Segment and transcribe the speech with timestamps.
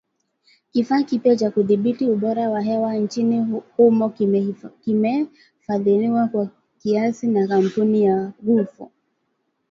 [0.71, 4.09] Kifaa kipya cha kudhibiti ubora wa hewa nchini humo
[4.83, 6.47] kimefadhiliwa kwa
[6.79, 8.91] kiasi na kampuni ya Gugo